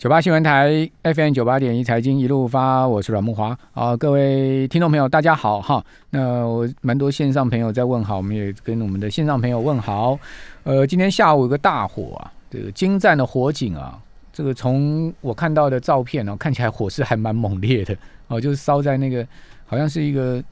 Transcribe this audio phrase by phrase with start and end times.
[0.00, 5.84] 九八新闻台 FM 九八点一财经一路发，我是阮木华啊，各位听众朋友，大家好哈。
[6.08, 10.18] 那我蛮多线上朋友在问好，我们也跟我们的线上朋友问好。
[10.62, 14.00] 呃，今天下午有个大火啊，这个精湛的火警啊，
[14.32, 17.94] 这个从我看到的照片呢，看起来火势还蛮猛烈的
[18.28, 19.22] 哦，就是烧在那个
[19.66, 20.42] 好像是一个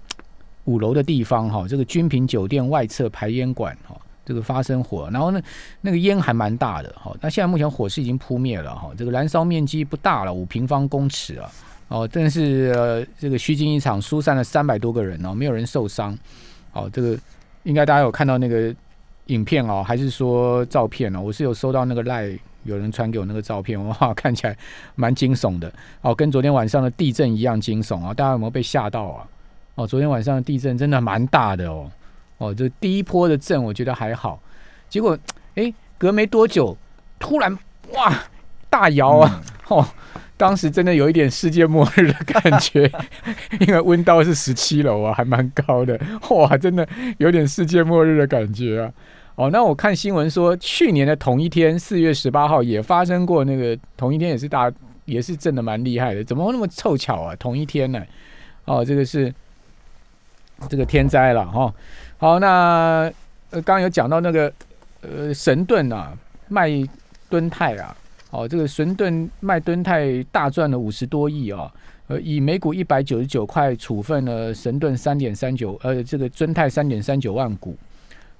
[0.64, 3.96] 五楼的地方哈，这个君品酒店外侧排烟管哈。
[4.28, 5.40] 这个发生火，然后呢，
[5.80, 7.16] 那个烟还蛮大的，哈。
[7.22, 8.90] 那现在目前火势已经扑灭了，哈。
[8.94, 11.50] 这个燃烧面积不大了，五平方公尺啊，
[11.88, 16.14] 哦，但是呃，这个虚惊一场，疏散了三百多个人哦，没有人受伤，
[16.74, 17.18] 哦，这个
[17.62, 18.74] 应该大家有看到那个
[19.28, 21.22] 影片哦，还是说照片哦？
[21.22, 22.28] 我是有收到那个赖
[22.64, 24.54] 有人传给我那个照片，哇，看起来
[24.94, 28.12] 蛮惊悚的，哦，跟昨天晚上的地震一样惊悚啊！
[28.12, 29.26] 大家有没有被吓到啊？
[29.76, 31.90] 哦，昨天晚上的地震真的蛮大的哦。
[32.38, 34.40] 哦，这第一波的震我觉得还好，
[34.88, 35.18] 结果
[35.56, 36.76] 哎，隔没多久，
[37.18, 37.56] 突然
[37.92, 38.12] 哇，
[38.70, 39.42] 大摇啊！
[39.68, 39.86] 哦，
[40.36, 42.90] 当时真的有一点世界末日的感觉，
[43.60, 45.98] 因为温刀是十七楼啊，还蛮高的，
[46.30, 48.92] 哇，真的有点世界末日的感觉啊！
[49.34, 54.72] 哦，那我看新闻说，去年的同一天，四月十八号也发生过那个同一天也是大，
[55.04, 57.34] 也是震的蛮厉害的，怎么会那么凑巧啊？
[57.36, 58.02] 同一天呢？
[58.64, 59.32] 哦，这个是
[60.68, 61.72] 这个天灾了哈。
[62.20, 63.08] 好，那
[63.50, 64.52] 呃，刚刚有讲到那个
[65.02, 66.68] 呃，神盾啊，卖
[67.30, 67.96] 吨泰啊，
[68.32, 71.72] 哦，这个神盾卖吨泰大赚了五十多亿啊，
[72.08, 77.78] 呃，以每股一百九十九块处分了神盾三点三九，呃，这个尊泰三点三九万股，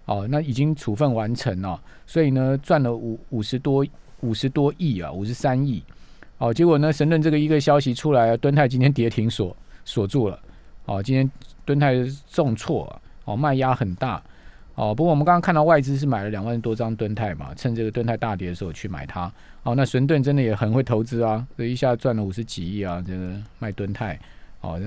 [0.07, 3.87] 哦，那已经处分完成了，所以呢，赚了五五十多
[4.23, 5.81] 五十多亿啊，五十三亿，
[6.39, 10.37] 哦，结果呢，神盾这个一个消息出来，敦泰今天跌停锁锁住了，
[10.87, 11.31] 哦，今天
[11.65, 11.95] 敦泰
[12.29, 13.01] 重挫啊。
[13.29, 14.23] 哦，卖压很大，
[14.75, 19.31] 哦，不过我们刚刚看到外资是买了两万多张吨泰嘛，趁这个吨泰大跌的时候去买它。
[19.65, 24.19] 哦，那神盾真的也很会投资啊，这一下赚了五十几亿啊，这个卖吨泰。
[24.63, 24.81] 哦，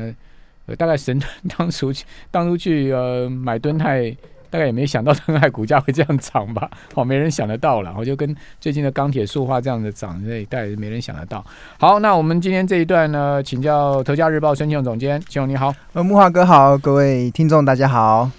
[0.65, 4.15] 那大概神盾 当初去当初去呃买吨泰，
[4.51, 6.69] 大概也没想到 吨泰股价会这样涨吧？
[6.93, 11.43] 哦，没人想得到了，我就跟最近的钢铁塑化这样的涨，那大概没人想得到。
[11.79, 18.29] 好，那我们今天这一段呢，请教《头家日报》孙庆总监，庆总你好，呃，木华哥好，各位听众大家好。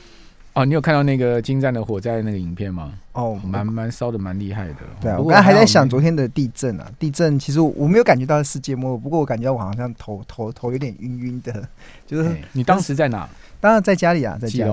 [0.54, 2.92] 哦，你有看到那个精湛的火灾那个影片吗？
[3.12, 4.74] 哦，蛮蛮烧的蛮厉害的。
[5.00, 11.66] 对啊，我刚才还在想昨天的地震啊，地震其实我没有感觉到世界末日，不过我感觉我好像头头头有点晕晕的。
[12.06, 13.26] 就是你当时在哪？
[13.60, 14.72] 当然在家里啊，在家里。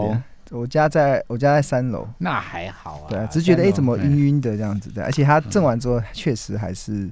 [0.52, 2.08] 我家在我家在三楼。
[2.18, 3.10] 那还好啊。
[3.10, 7.10] 对啊，只觉得哎怎么晕晕的这样子的，而且他震完之后确实还是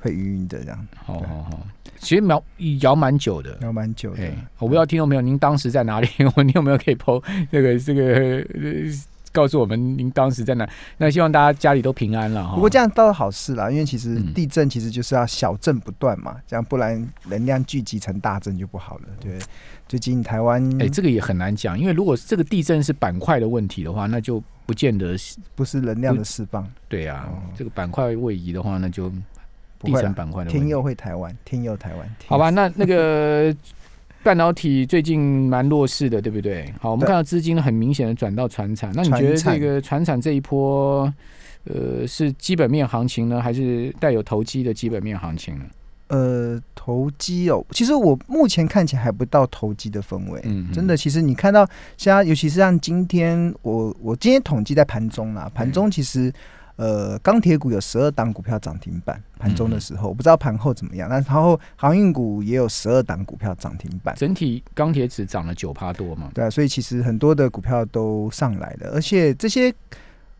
[0.00, 0.86] 会晕晕的这样。
[0.96, 1.66] 好好好。
[1.98, 2.44] 其实摇
[2.82, 4.22] 摇蛮久的，摇蛮久的。
[4.58, 6.08] 我不知道听众朋友，您当时在哪里？
[6.36, 8.44] 我你有没有可以抛那个这个
[9.34, 10.66] 告诉我们您当时在哪？
[10.96, 12.52] 那希望大家家里都平安了。
[12.54, 19.02] 不过这样倒是好事啦，因为其实地震其实就是要小震不断嘛，这样不然能量聚集成大震就不好了。
[19.20, 19.38] 对，
[19.86, 25.14] 最近台湾哎，这个也很难讲，因为如果这个地震是板块的问题的话，那就不见得
[25.54, 26.66] 不是能量的释放。
[26.88, 29.12] 对呀，这个板块位移的话，那就。
[29.80, 33.54] 地产板块的天佑会台湾，天佑台湾，好吧，那那个
[34.24, 36.72] 半导体最近蛮弱势的，对不对？
[36.80, 41.12] 好，我们看到资金很明显的转到船产，那你觉得这个船产这一波，
[41.64, 45.64] 呃，是基本面行情呢，还是带有投机的基本面行情呢？
[46.08, 51.68] 呃，投机哦，其实我目前看起来还不到投机的氛围，嗯，真的，其实你看到
[51.98, 56.32] 现在，尤其是像今天，我我今天统计在盘中啦，盘中其实。
[56.76, 66.32] 呃，钢铁股有十二档股票涨停板，盘中的时候我不知道盘后怎么样，但然后航运股也有十二档股票涨停板，整体钢铁只涨了九趴多嘛？
[66.34, 69.72] 对啊，所以其实很多的股票都上来了，而且这些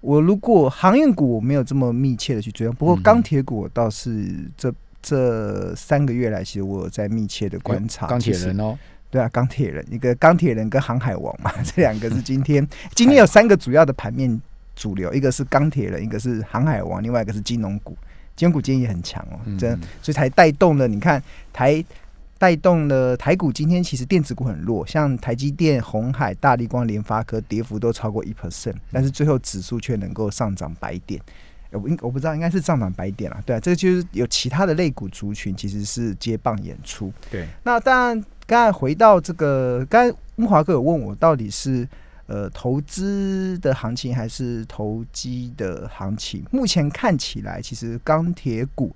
[0.00, 8.77] 我如果航运股我没有这么密切的去追，不过钢铁股倒是这这三个月来，其实我有在密切的观察钢铁人哦，
[9.09, 14.43] 对啊，钢铁人一个钢铁人跟航海王嘛， 这两个是今天今天有三个主要的盘面。
[14.75, 17.97] 主流一个是钢铁人，一个是航海王，另外一个是金融股。
[18.37, 20.89] 金融股今天也很强哦，真所以才带动了。
[20.89, 21.22] 你看
[21.53, 21.84] 台
[22.37, 31.21] 带动了台股，今天其实电子股很弱，像台积电、红海、大力光、联发科，跌幅都超过一 percent，但是最后指数却能够上涨百点。
[31.71, 37.13] 我应我不知道应该是上涨百点了，对啊，这个就是有其他的类股族群其实是接棒演出。
[37.31, 41.89] 对，那当然刚才回到这个，刚才木华哥有问我到底是。
[42.26, 46.44] 呃，投资的行情还是投机的行情？
[46.50, 48.94] 目前看起来，其实钢铁股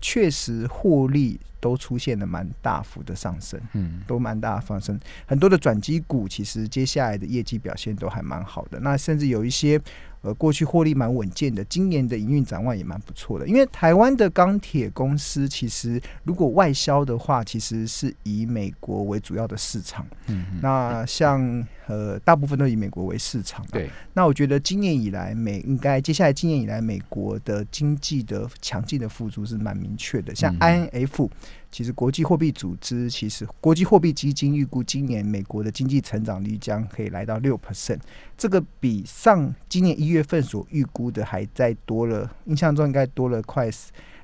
[0.00, 4.98] 确实获利都出现了蛮大幅的上升，嗯，都蛮大的上升。
[5.26, 8.78] 很多的转机股其实接下来的业绩表现都还蛮好的。
[8.80, 9.80] 那甚至有一些。
[10.28, 13.48] 呃过去获利蛮稳健的，今年的营运展望也蛮不错的。
[13.48, 20.06] 因为台湾的钢铁公司其实如果外销的话，其实是以美国为主要的市场。
[20.26, 23.64] 嗯，那像呃大部分都以美国为市场。
[23.70, 31.30] 对，那我觉得今年以来美应该接下来今年以来美国的经济的强劲的复苏是蛮明确的，像 INF。
[31.70, 37.98] 其实国际货币组织，其实国际货币基金预估今年美国的经济成长率将可以来到六 percent，
[38.36, 43.68] 这个比上今年一月份所预估的还再多了，印象中应该多了快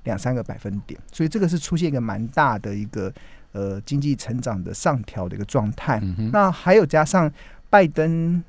[0.05, 3.13] 两三个百分点，所以这个是出现一个蛮大的一个
[3.53, 6.01] 呃经济成长的上调的一个状态。
[6.33, 7.31] 那还有加上
[7.69, 8.43] 拜登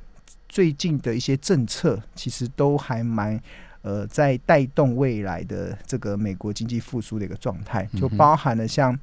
[0.47, 3.39] 最近的一些政策，其实都还蛮。
[3.85, 8.97] 呃，在带动未来的这个美国经济复苏的一个状态，就包含了像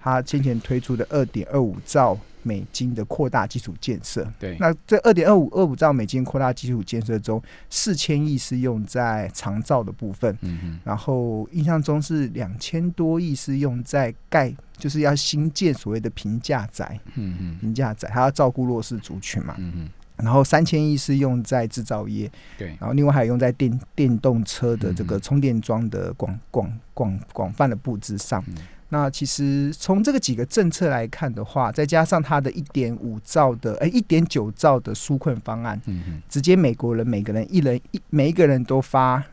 [0.00, 4.26] 他先前推出的二点二五兆美金的扩大基础建设。
[4.40, 19.90] 对，那这二点二五二五兆美金扩大基础建设中，四千亿是用在长造的部分，嗯然后印象中是两千多亿是用在盖，就是要新建所谓的平价宅，嗯嗯，平价宅，它要照顾弱势族群嘛，嗯嗯。
[20.16, 28.44] 然后三千亿是用在制造业，对，然后另外还有用在电电动车的这个充电桩的广广广广泛的布置上。
[28.90, 39.24] 那其实从这个几个政策来看的话，再加上它的一点五兆的哎一点九兆的纾困方案，嗯直接美国人每个人一人一每一个人都发。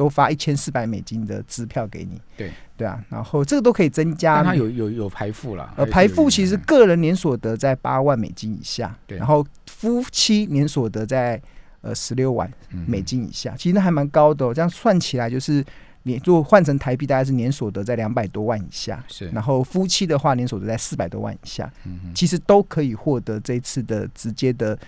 [0.00, 2.50] 都发一千四百美金的支票给你，对。
[2.74, 11.38] 对啊，然后这个都可以增加，它有有有排付了，呃，排付其实个人年所得在八万美金以下，对，然后夫妻年所得在
[11.82, 12.50] 呃十六万
[12.86, 15.62] 美金以下，其实那还蛮高的，这样算起来就是
[16.04, 24.78] 年如果换成台币大概是年所得在两百多万以下，是，然后夫妻的话年所得在四百多万以下，嗯其实都可以获得这次的直接的。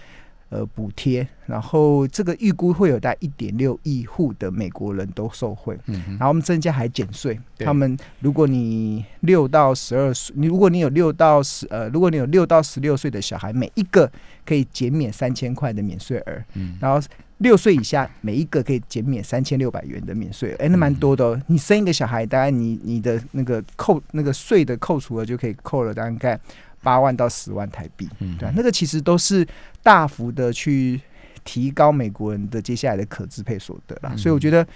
[0.52, 14.12] 呃，补贴，然后这个预估会有在一点六亿户的美国人都受惠，嗯，然后我们增加还减税，他们如果你六到十二岁，你如果你有六到十呃，如果你有六到十六岁的小孩，每一个
[14.44, 17.00] 可以减免三千块的免税额，嗯，然后
[17.38, 21.43] 六岁以下每一个可以减免三千六百元的免税额，哎，那蛮多的哦。
[21.46, 26.38] 你生一个小孩，大概你你的那个扣那个税的扣除额就可以扣了大概。
[26.82, 29.46] 八万到十万台币，嗯，对，那个其实都是
[29.82, 31.00] 大幅的去
[31.44, 34.14] 提高美国人的接下来的可支配所得啦。
[34.17, 34.67] 所以我觉得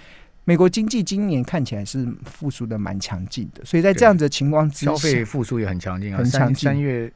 [0.45, 6.69] 美国经济今年看起来是复苏的蛮强劲的，所以在这样子的情况之下，消费复苏也很强劲啊，很强劲。
[6.69, 7.11] 三月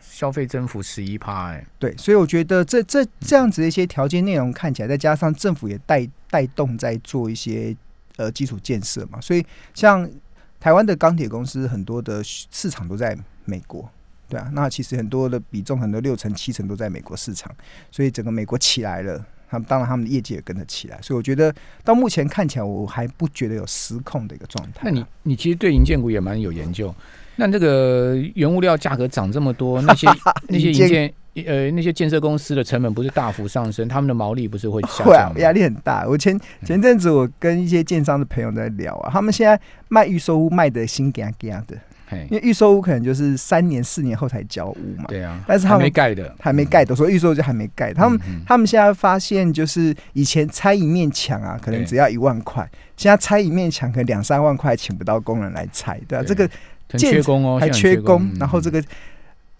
[0.00, 7.74] 消费增幅十一趴，哎，对，所以我觉得这这这样子的一些条件内容看起来，再加上政府也带带动在做一些
[8.16, 9.44] 呃基础建设嘛，所以
[9.74, 10.08] 像
[10.58, 13.88] 台湾的钢铁公司很多的市场都在美国。
[14.32, 17.54] 对啊，那其实很多的比重，很多六成七成都在美国市场，
[17.90, 24.80] 所以整个美国起来了，他们当然他们的业绩也跟着起来，所以我觉得到目前看起来，我还不觉得有失控的一个状态。
[24.84, 26.94] 那你你其实对银建股也蛮有研究，
[27.36, 30.08] 那这个原物料价格涨这么多，那些
[30.48, 31.14] 那些银建
[31.46, 35.34] 呃那些建设公司的成本不是大幅上升，他们的毛利不是会下降？
[35.40, 36.08] 压力很大。
[36.08, 41.76] 我前前阵子我跟一些建商的朋友在聊啊，他们现在卖预售屋卖的心嘎嘎的。
[42.30, 47.92] 因为预售屋可能就是三年四年后才交屋嘛，对啊，但是他们没盖的，还没盖的，所以预售就还没盖。
[47.92, 56.48] 他们他们现在发现，就是以前拆一面墙啊，可能只要一万块，现在拆一面墙可能两三万块，请不到工人来拆，对啊，这个
[56.98, 58.82] 缺工哦，还缺工，然后这个。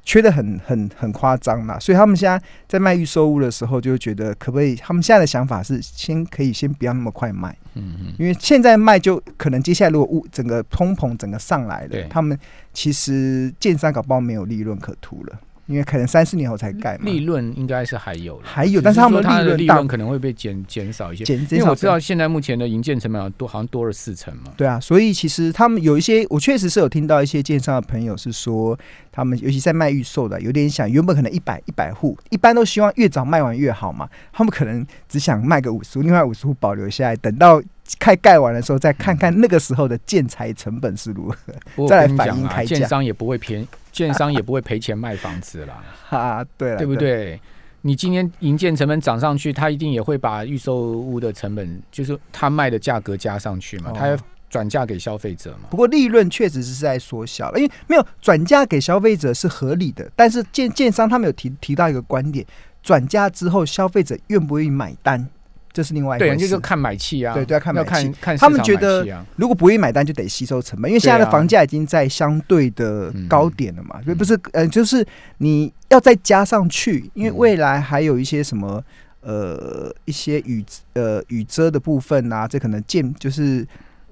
[0.05, 4.75] 缺的很很很夸张啦，所以他们现在在卖预售屋的时候，就觉得可不可以？
[4.75, 12.37] 他们现在的想法是，先可以先不要那么快卖，嗯嗯，因为现在卖就可能接下来如果物整个通膨整个上来了，他们
[12.73, 15.39] 其实建商搞不好没有利润可图了。
[15.67, 24.53] 因为可能三四年后才盖嘛，利润应该是还有，还有，但是他们的利润可能会被减减少一些，减因为我知道现在目前的营建成本多，好像多了四成嘛。
[24.57, 28.79] 对啊，所以其实他们有一些，我确实是有听到一些建商的朋友是说，
[29.11, 37.63] 他们尤其在卖预售的，有点想原本可能一百一百户，一般都希望越早卖完越好嘛，他们可能只想卖个五十户，另外五十户保留下来，等到。
[37.99, 41.33] 开盖完的时候，再看看那个时候的建材成本是如
[41.77, 42.77] 何，再来反映开价。
[42.77, 45.83] 建商也不会便， 建商也不会赔钱卖房子啦。
[46.09, 47.41] 哈，对，对不对？
[47.85, 54.17] 你今天营建成本涨上去，他一定也会把预售屋的成本，就是他卖的价格加上去嘛，他要
[54.49, 55.69] 转嫁给消费者嘛。
[55.69, 62.47] 不过利润确实是在缩小了，因为没有转嫁给消费者是合理的，但是建建商他们有提提到一个观点，
[62.85, 65.29] 转嫁之后消费者愿不愿意买单？
[65.73, 68.13] 这是另外一对，就是看买气啊，对，都要看买气。
[68.21, 74.01] 看他们觉得，如果不愿意买单，就得吸收成本，因为现在的房价已经在相对的高点了嘛。
[74.03, 75.07] 所以不是，呃，就是
[75.39, 78.85] 你要再加上去，因为未来还有一些什么
[79.23, 83.67] 呃一些雨呃雨遮的部分啊，这可能建就是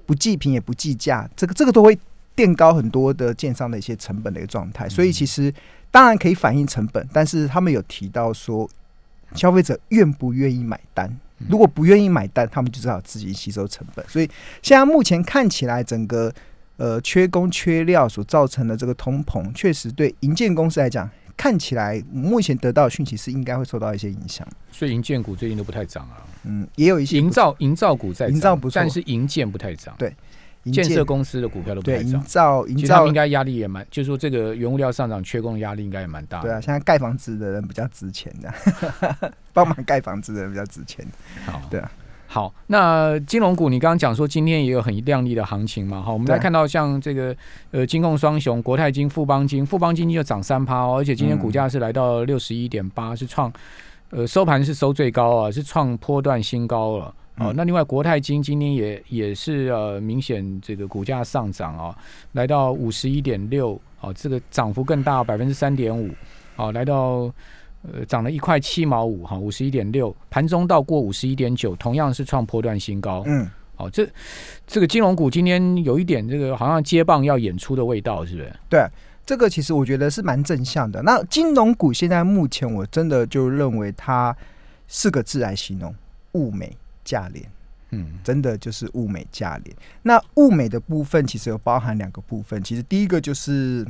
[0.05, 1.97] 不计平也不计价，这个这个都会
[2.33, 4.89] 垫高很多的建商的一些成本的一个状态。
[4.89, 5.53] 所以其实
[5.91, 8.67] 当然可以反映成本，但是他们有提到说，
[9.35, 11.19] 消费者愿不愿意买单？
[11.49, 14.05] 如果不愿意买单，他们就只好自己吸收成本。
[14.07, 14.29] 所以
[14.61, 16.33] 现在目前看起来，整个
[16.77, 21.09] 呃缺工缺料所造成的这个通膨，确实对银建公司来讲。
[21.37, 26.21] 看起来目前得到的讯息是应该会受到一些影响，所以银建股最近都不太涨啊。
[26.43, 29.95] 嗯，也有一些营造营造股在营造不错，但是银建不太涨。
[29.97, 30.13] 对，
[30.65, 32.11] 建设公司的股票都不太涨。
[32.11, 36.41] 营造营造应该压力也蛮，就是说这个原物料上涨、缺工的压力应该也蛮大。
[36.41, 41.05] 对啊，现在盖房子的人比较值钱的， 帮忙盖房子的人比较值钱。
[41.45, 41.91] 好，对啊。
[42.27, 46.01] 好，那金融股你刚刚讲说今天也有很亮丽的行情嘛？
[46.01, 47.35] 好，我们来看到像这个
[47.71, 53.51] 呃金控双雄国泰金、富邦金，富邦金就涨三趴哦，而且今天股价是来到六十一点八，是创
[54.11, 57.53] 呃收盘是收最高啊，是创波段新高了哦。
[57.55, 61.97] 那另外国泰金今天也也是呃明显这个股价上涨啊，
[62.33, 66.09] 来到五十一点六哦，这个涨幅更大，百分之三点五
[66.55, 67.31] 哦，来到。
[67.91, 73.23] 呃，涨了一块七毛五哈，五十一点六，盘中到过五十一点九，同样是创波段新高。
[73.25, 74.07] 嗯，哦，这
[74.67, 78.53] 这个金融股今天有一点这个好像接棒要演出的味道，是不是？
[78.69, 78.85] 对，
[79.25, 81.01] 这个其实我觉得是蛮正向的。
[81.01, 84.37] 那金融股现在目前我真的就认为它
[84.87, 85.91] 四个字来形容：
[86.33, 86.71] 物美
[87.03, 87.49] 价廉。
[87.89, 89.75] 嗯，真的就是物美价廉。
[90.03, 93.85] 那物美的部分其实有包含两个部分，其实第一个就是。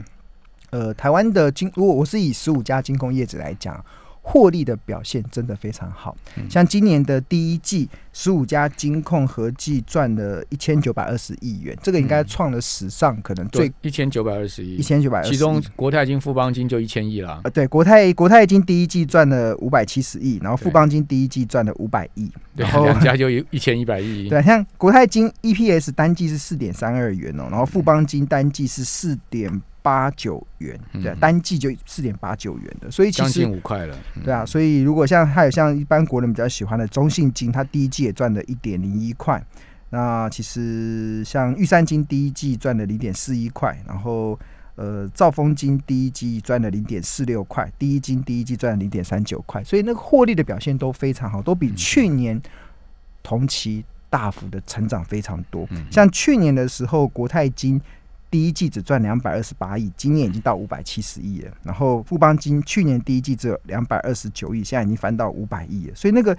[0.71, 3.83] 呃，台湾的金，如果我是以十五家金控业者来讲，
[4.21, 6.15] 获利的表现真的非常好。
[6.49, 17.41] 像今年的第一季，十五家金控合计赚了一千九百二十亿元，这个应该创了史上可能最一千九百二十亿，一千九百，其中国泰金、富邦金就一千亿了。
[17.43, 24.29] 呃，对，国泰国泰金第一季赚了五百七十亿，然后富邦金第一季赚了五百亿，然后两家就一 一千一百亿。
[24.29, 29.61] 对，像国泰金 EPS 单季是四点三二元哦，然后富邦金单季是四点。
[29.81, 39.43] 八九元，对，单季就四点八九元的，所以其实五块了，对啊，所以如果像还有像一般国人比较喜欢的中信金，它第一季也赚了一点零一块，
[39.89, 44.39] 那其实像玉山金第一季赚了零点四一块，然后
[44.75, 52.39] 呃兆丰金第一季赚了零点四六块，第一金第一季赚了零点三九块，所以那个获利的表现都非常好，都比去年
[53.23, 57.81] 同期大幅的成长非常多，像去年的时候国泰金。
[58.31, 61.51] 第一季只赚两百二十八亿，今年已经到五百七十亿了。
[61.61, 65.93] 然后富邦金去年第一季只有两百二十九亿，现在已经翻到五百亿了。
[65.93, 66.35] 所以那个。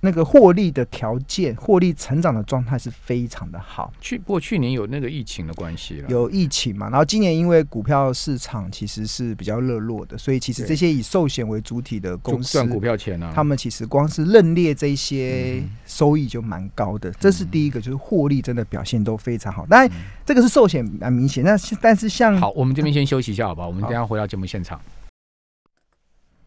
[0.00, 3.92] 那个获利的条件、获利成长的状态是非常的好。
[4.00, 6.88] 去不过去年有那个疫情的关系了，有疫情嘛？
[6.88, 17.10] 然后今年因为股票市场其实是比较热络的，所以其实这些以寿险为主体的公司赚股票钱啊，他们其实光是认列这些收益就蛮高的。
[17.12, 19.66] 这是第一个，就是获利真的表现都非常好。
[19.66, 19.90] 当然，
[20.24, 21.42] 这个是寿险蛮明显。
[21.42, 23.66] 那但是像好，我们这边先休息一下，好吧？
[23.66, 24.80] 我们等下回到节目现场。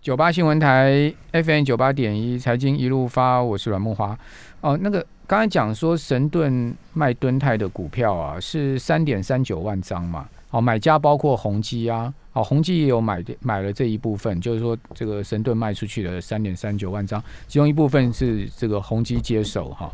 [0.01, 4.17] 九八新闻台 FM 九八点一财经一路发，我是阮木华。
[4.61, 10.27] 哦，那个刚才讲说神盾卖敦泰的股票啊，是三点三九万张嘛。
[10.49, 19.93] 哦，买家包括宏基啊，哦，宏基也有买买了这一部分，就是说这个神盾卖出去的三点三九万张，其中一部分是这个宏基接手哈。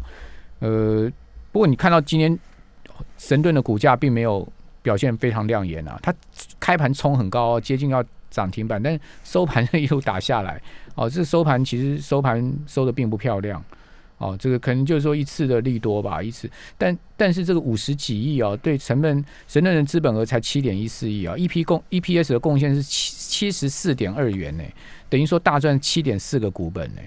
[0.59, 1.11] 呃，
[1.51, 2.39] 不过你看到今天
[3.17, 4.47] 神盾的股价并没有
[4.81, 6.15] 表现非常亮眼啊，它
[6.61, 8.01] 开盘冲很高，接近要。
[8.29, 10.61] 涨停板，但收盘 一路打下来，
[10.95, 13.63] 哦，这收盘其实收盘收的并不漂亮，
[14.17, 24.63] 哦，这个可能就是说一次的利多吧，一次，但但是这个五十几亿哦，对成本神盾的资本额才七点一四亿啊，E P 贡 E P S 的贡献是七七十四点二元呢，
[25.09, 27.01] 等于说大赚七点四个股本呢，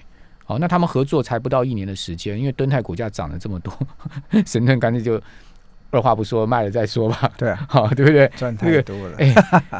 [0.47, 3.73] 哦，那他们合作才不到一年的时间，因为敦泰股价涨了这么多，
[4.45, 5.21] 神盾干脆就。
[5.91, 8.27] 二话不说卖了再说吧，对啊， 好对不对？
[8.35, 9.33] 赚太多了，哎，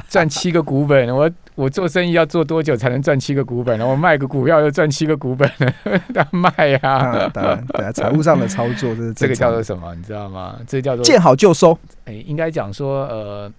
[0.10, 3.88] 赚七个股本，我我做生意要做多久才能赚七个股本呢？
[3.88, 5.50] 我卖个股票又赚七个股本，
[6.14, 7.30] 要卖呀！
[7.34, 9.96] 当然，对啊，财务上的操作这是这个叫做什么？
[9.96, 10.58] 你知道吗？
[10.68, 11.78] 这叫做见好就收。
[12.06, 13.52] 哎，应该讲说呃，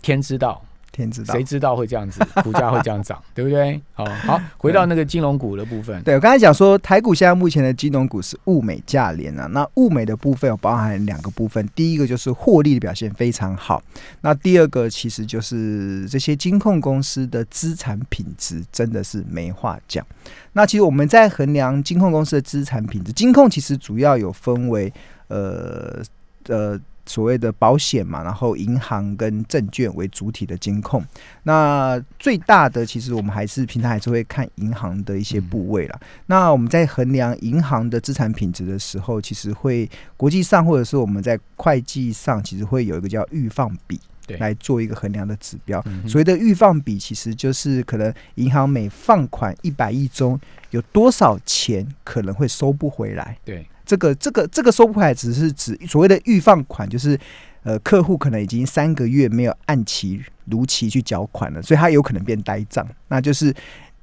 [0.00, 0.62] 天之道。
[0.98, 3.80] 天知道，谁知道会这样子，股价会这样涨， 对不对？
[3.94, 6.02] 好好，回到那个金融股的部分。
[6.02, 9.46] 对我刚才讲说，台股现在目前的金融股是物美价廉啊。
[9.46, 13.80] 那物美的部分有包含两个部分，第一个就是获利的表现非常好，
[14.20, 20.04] 那第二个其实就是这些金控公司的资产品质真的是没话讲。
[20.52, 24.92] 那其实我们在衡量金控公司的资产品质，金控其实主要有分为
[25.28, 26.02] 呃
[26.48, 26.78] 呃。
[27.08, 31.02] 所谓的保险嘛，然后银行跟证券为主体的监控。
[31.42, 35.98] 那最大的其实我们还是平常还是会看银行的一些部位啦。
[36.26, 43.98] 那我们在衡量银行的资产品质的时候，其实会国际上或者是我们在会计上，其实会有一个叫预放比。
[44.38, 50.38] 来做一个衡量的指标，所谓的预放比，其实就是可能银行每放款一百亿中
[50.70, 53.36] 有多少钱可能会收不回来。
[53.44, 57.18] 对，这个这个这个收不回来，只是指所谓的预放款，就是
[57.62, 63.54] 呃客户可能已经三个月没有按期如期去缴款了，所以他有可能变呆账，那就是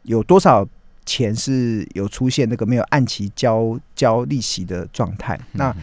[0.03, 0.67] 有多少
[1.05, 5.39] 钱是有出现那个没有按期交交利息的状态。
[5.51, 5.75] 那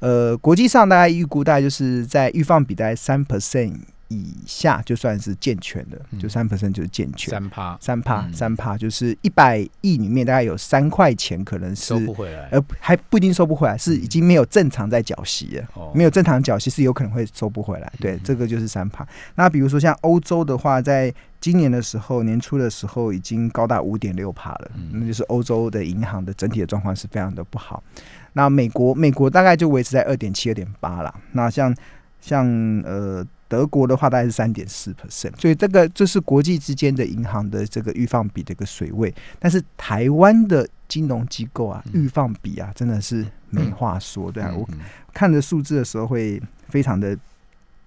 [0.00, 3.74] 呃，国际上大概预估大概就是在预放比大概三 percent
[4.08, 7.30] 以下就算是健全的，就三 percent 就是健全。
[7.30, 17.92] 三趴，三趴，三趴，就是一百亿里面大概有三块钱可能是收不回来，呃，还不一定收不回来，是已经没有正常在缴息了，没有正常缴息是有可能会收不回来。
[18.00, 19.06] 对，这个就是三趴。
[19.34, 27.82] 那比如说像欧洲的话，在今年的时候年初的时候已经高达五点六帕了，那就是欧洲的银行的整体的状况是非常的不好。
[28.32, 31.14] 那美国，美国大概就维持在二点七、二点八了。
[31.32, 31.74] 那像
[32.20, 32.46] 像
[32.84, 35.32] 呃德国的话，大概是三点四 percent。
[35.40, 39.12] 所以这个这是国际之间的银行的这个预放比的一个水位。
[39.38, 44.30] 但是台湾的金融机构啊，预放比啊，真的是没话说。
[44.30, 44.68] 对啊，我
[45.14, 47.16] 看着数字的时候会非常的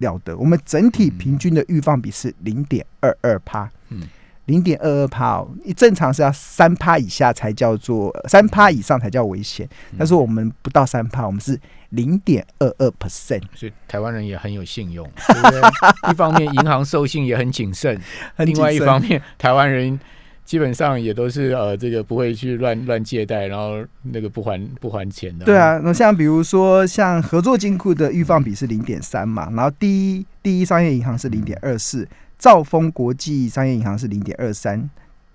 [0.02, 0.36] 了得。
[0.36, 3.70] 我们整体平均的预放比是零点二二趴。
[3.88, 4.02] 嗯。
[4.46, 9.66] 零点二二帕哦，你正常是要三趴以下才叫做三趴以上才叫危险，
[9.96, 11.58] 但是我们不到三趴，我们是
[11.90, 16.10] 零点二二 percent，所以台湾人也很有信用， 对不对？
[16.10, 17.98] 一方面银行授信也很谨慎，
[18.38, 19.98] 另外一方面台湾人
[20.44, 25.44] 基本上也都是呃这个不会去乱乱借贷，然后那个不还不还钱的。
[25.44, 32.08] 对啊，那像比如说像合作金库的预放比是零点三嘛，然后第一第一商业银行是零点二四。
[32.38, 34.90] 兆丰国际商业银行是零点二三，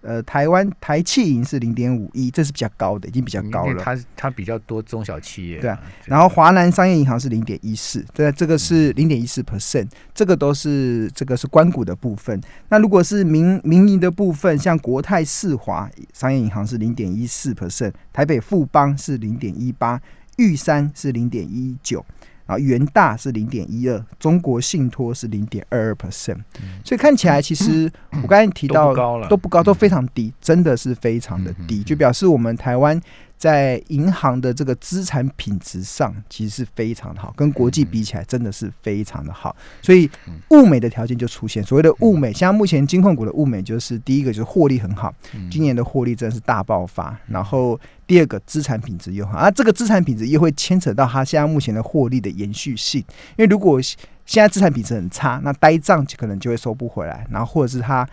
[0.08, 3.84] 呃，台湾台气银是零点五一，这是比较高的，已经比较高了。
[3.84, 5.60] 它它比较多中小企业。
[5.60, 12.40] 对啊，然后华南商业银行是零点一四，对，这个是零点一四 percent，这个都是这个是关股的部分。
[12.70, 20.00] 那如果是民民营的部分，像国泰世华商业银行是零点一四 percent，台北富邦是零点一八，
[20.38, 22.06] 玉山是零点一九。
[22.48, 26.40] 啊，元大是零点一二，中国信托是零点二二 percent，
[26.84, 27.92] 所以看起来其实
[28.24, 28.96] 我刚才提到
[29.28, 33.00] 都不高，都非常低，真的是非常的低，就表示我们台湾。
[33.38, 39.56] 在银行的这个资产品质上，其实是非常的好，跟国际比起来，真的是非常的好。
[39.82, 40.10] 所以
[40.50, 45.14] 物美的条件就出现，所谓的物美，像目前金控股的物美，就是第一个就是获利很好，
[45.52, 47.16] 今年的获利真的是大爆发。
[47.28, 53.00] 然后第二个资产品质又好，而这个资产品质又会牵扯到它现在目前的获利的延续性。
[53.38, 58.08] 因为如果现在资产品质很差，那呆账可能就会收不回来，然后或者是它。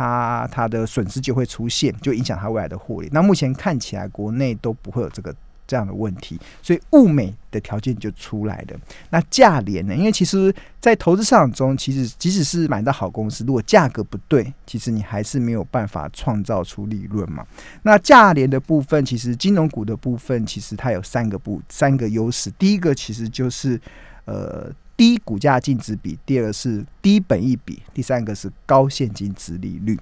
[0.00, 3.08] 它它的损失就会出现，就影响它未来的获利。
[3.12, 5.34] 那目前看起来，国内都不会有这个
[5.66, 8.80] 这样的问题，所以物美的条件就出来了。
[9.10, 9.94] 那价廉呢？
[9.94, 17.46] 因为其实，在投资市场中，其实即使是买到好公司，如果价格不对，其实你还是没有办法创造出利润嘛。
[17.82, 22.50] 那价廉的部分，其实金融股的部分，其实它有三个部三个优势。
[22.52, 23.78] 第一个其实就是
[24.24, 24.72] 呃。
[25.00, 29.98] 低股价净值比，第二个是低本益比，第三个是高现金值利率。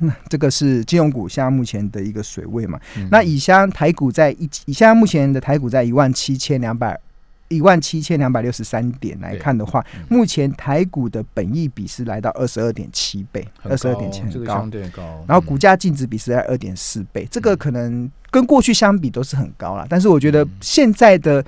[0.00, 2.78] 那这个是金融股现在目前的一个水位嘛？
[3.10, 7.00] 那以下台股在一，以现在目前的台股在一万七千两百
[7.48, 15.24] 一万七千两百六十三点来看的话，目前台股的本益比是来到二十二点七倍，二十二点七很高，高。
[15.26, 19.86] 然后股价净值比是在二点四倍，这个可能跟过去相比都是很高了。
[19.88, 21.42] 但是我觉得现在的。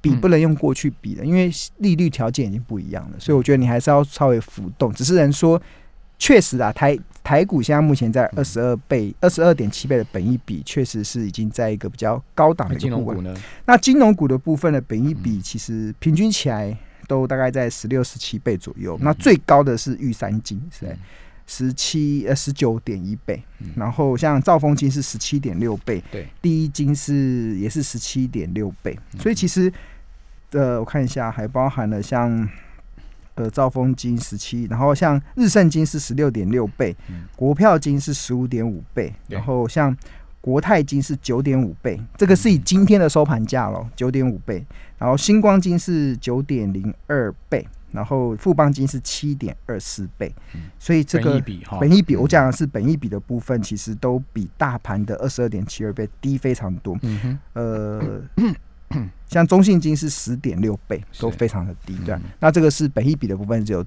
[0.00, 4.90] 比不能用过去比的，因为利率条件已经不一样了，所以我觉得你还是要稍微浮动。
[4.94, 5.60] 只是人说，
[6.18, 13.34] 确实啊，台台股现在目前在二十二倍、二十二点七倍的本益比，确实是已经在一个比较高档的金融股呢。
[13.66, 16.74] 那金融股的部分的本益比，其实平均起来
[17.06, 18.98] 都大概在十六、十七倍左右。
[19.02, 20.96] 那最高的是玉山金是在
[21.46, 23.42] 十七呃十九点一倍，
[23.76, 29.70] 然后像兆丰金是十七点六倍，对，第一金是也是十七点六倍，所以其实。
[30.52, 32.48] 呃，我看一下，还包含了像
[33.36, 36.96] 呃兆丰金十七，然后像日盛金是十六点六倍，
[37.36, 39.96] 国票金是十五点五倍，然后像
[40.40, 44.66] 国泰金是九点五倍，这个是以今天的收盘价咯，九点五倍，
[44.98, 50.34] 然后星光金是九点零二倍，然后富邦金是七点二四倍，
[50.80, 51.40] 所以这个
[51.78, 56.98] 本一比，我讲的是本一比的部分，其实都比大盘的二十二点七二倍低非常多。
[57.02, 58.54] 嗯哼，呃。
[59.26, 63.84] 像中信金是十点六倍，都非常的低，对那这个是本益比的部分只有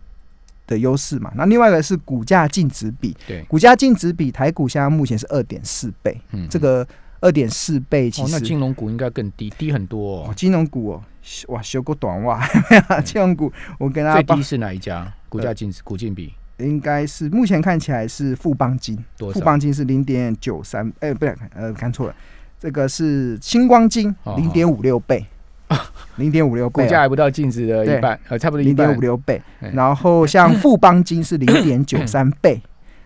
[0.65, 1.31] 的优势嘛。
[1.35, 6.87] 那另外一个是股价净值比，对，股价净值比台股现在目前是二点四倍，嗯这个
[7.19, 10.33] 二点四倍其哦，那实金融股应该更低，低很多哦哦。
[10.33, 11.03] 金融股哦，
[11.47, 12.45] 哇修过短袜，
[13.03, 15.13] 金融股我跟大家报最低是哪一家？
[15.27, 19.39] 股价净值股净比应该是目前看起来是富邦金，富？
[19.41, 22.15] 邦金是零点九三，哎，不对，呃，看错了，
[22.63, 25.25] 这个是星光金哦零点五六倍，
[26.15, 29.01] 零点五六倍哦， 股价还不到净值的一半，呃，差不多零点五。
[29.01, 29.41] 六倍。
[29.59, 32.61] 哎，然后像富邦金是零点九三倍，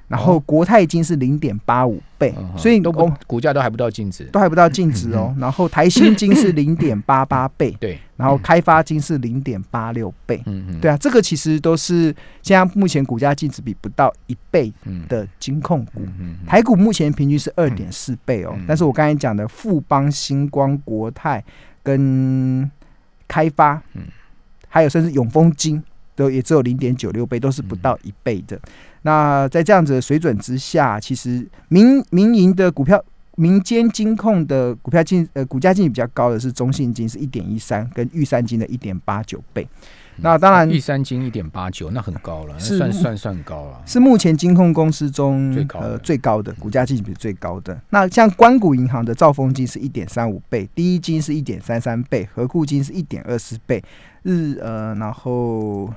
[0.08, 3.18] 然后国泰金是零点八五倍嗯，所以都不哦。
[3.28, 4.24] 股价都还不到净值。
[4.26, 5.36] 都还不到净值哦。
[5.38, 10.42] 然后台新金是零点八八倍， 对，然后开发金是零点八六倍。
[10.46, 15.06] 嗯嗯，对啊，这个其实都是现在目前股价净值比不到一倍嗯。
[15.10, 16.02] 的金控股。
[16.20, 18.64] 嗯台股目前平均是二点四倍哦，嗯。
[18.68, 21.44] 但是我刚才讲的富邦、星光、国泰
[21.84, 22.70] 跟
[23.28, 24.04] 开发，嗯。
[24.70, 25.82] 还有甚至永丰金
[26.18, 28.60] 都也只有零点九六倍，都是不到一倍的。
[29.04, 33.02] 那在这样子的水准之下，其实民民营的股票。
[33.40, 39.68] 民间金控的股票净呃股价净值比较高的是中信金是一点一三，跟玉山金的一点八九倍。
[40.16, 43.80] 那当然玉山金一点八九，那很高了，那是算算算高了。
[43.86, 47.80] 是目前金控公司中最高呃最高的股价净比最高的。
[47.92, 53.84] 那像关谷银行的兆丰金是一点三五倍，第一金是一点三三倍，和库金是一点二四倍，
[54.24, 55.94] 日呃然后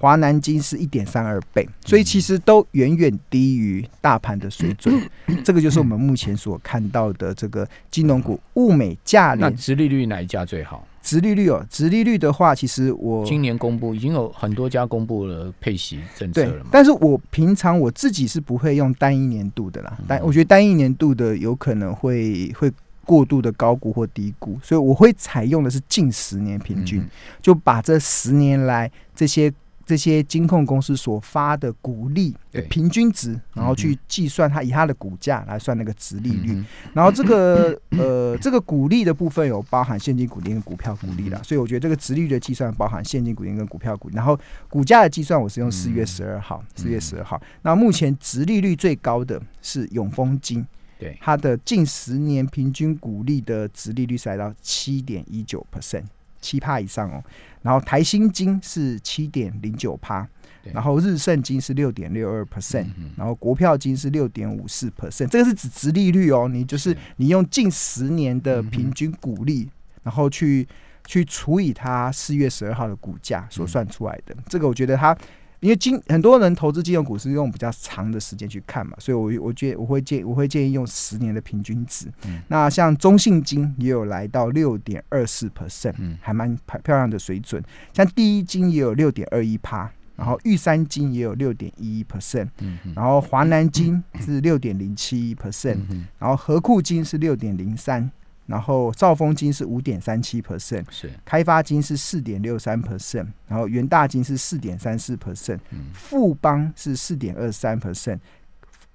[0.00, 4.98] 华南金是一点三二倍，所以其实都远远低于大盘的水准。
[5.44, 10.86] 这个就是我们目前所看到的这个金融股物美价廉那殖利率哪一家最好？
[11.02, 22.72] 殖利率哦，殖利率的话，其实我今年公布已经有很多家公布了配息政策了嘛？，但是我平常我自己是不会用单一年度的啦，嗯但我觉得单一年度的有可能会会
[23.04, 27.10] 过度的高估或低估，所以我会采用的是近十年平均，嗯
[27.42, 29.52] 就把这十年来这些
[29.90, 36.52] 这些金控公司所发的股利的平均值，然后嗯去计算它以它的股价来算那个值利率。
[36.52, 44.14] 嗯然后这个 呃，这个股利的部分有包含现金股利跟股票股利啦，嗯所以我觉得这个值率的计算包含现金股利跟股票股利。
[44.14, 47.42] 然后股价的计算我是用嗯四月十二号，四、月十二号。
[47.62, 50.64] 那目前值利率最高的是永丰金，
[51.00, 51.18] 对。
[51.20, 56.04] 它的近十年平均股利的值利率是来到七点一九 percent，
[56.40, 57.22] 七趴以上哦。
[57.62, 60.26] 然后台新金是七点零九趴，
[60.72, 69.70] 然后日盛金是六点六二 percent，然后国票金是六点五四 percent，这个是指值利率哦，你就是是你用近十年的平均股利，
[70.02, 70.66] 然后去
[71.06, 75.16] 去除以它四月十二号的股价所算出来的，这个我觉得它。
[75.60, 82.06] 因为金很多人投资金融股是用比较长的时间去看嘛，所以我我觉得我会建我会建议用十年的平均值。
[82.24, 87.62] 嗯那像中信金也有来到六点二四 percent，嗯还蛮漂漂亮的水准。
[87.92, 92.48] 像第一金也有六点二一趴，然后玉山金也有六点一一 percent，
[92.94, 95.78] 然后华南金是六点零七 percent，
[96.18, 98.10] 然后和库金是六点零三，
[98.50, 108.18] 然后兆丰金是五点三七 percent，是开发金是四点六三 percent，然后元大金是四点三四 percent，嗯富邦是四点二三 percent。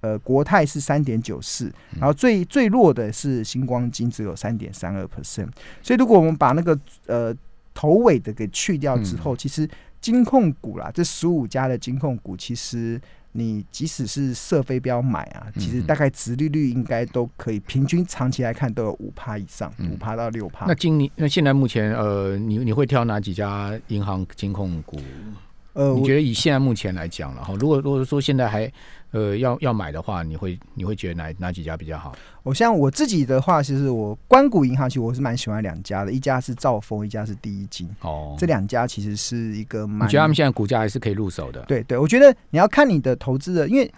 [0.01, 5.47] 呃，国泰是三点九四，嗯然后最最弱的是星光金，只有三点三二 percent。
[5.81, 7.33] 所以如果我们把那个呃
[7.73, 9.67] 头尾的给去掉之嗯后，其实
[9.99, 13.01] 金控股啦，这十五家的金控股，其实
[13.37, 20.73] 你即使是设飞镖买啊，其实嗯大概殖利率应该都可以，平均长期来看都有五趴以上，嗯五趴到六趴那。
[20.73, 24.97] 今年那现在目前呃，你你会挑哪几家银行金控股？
[25.75, 28.71] 呃，我你觉得以现在目前来讲了哈，如果如果说现在还
[29.11, 32.15] 呃要要买的话，你会你会觉得哪哪几家比较好？
[32.43, 41.61] 我像我自己的话，其实我关谷银行，其实我是蛮喜欢两家的，一家是兆丰，一家是第一金，哦，这两家其实是一个你蛮觉得他们现在股价还是可以入手的？
[41.67, 43.93] 对对，我觉得你要看你的投资的，因为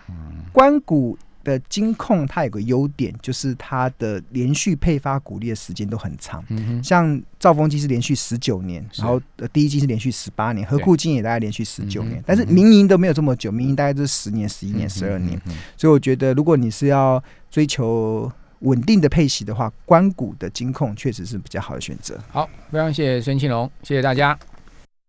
[0.51, 1.15] 关谷
[1.47, 6.43] 的金控它有个优点，就是它的连续配发股利的时间都很长。
[6.49, 15.39] 嗯哼，像兆丰金是连续十九年，然后呃第一金是连续十八年，和库金也大概连续十九年，但是民营都没有这么久，民营大概就是十年、十一年、十二年。
[15.77, 18.29] 所以我觉得，如果你是要追求
[18.59, 22.19] 稳定的配息的话，关谷的金控确实是比较好的选择。
[22.29, 24.37] 好，非常谢谢孙庆龙，谢谢大家。